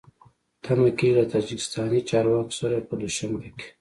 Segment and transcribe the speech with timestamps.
[0.63, 3.67] تمه کېږي له تاجکستاني چارواکو سره په دوشنبه کې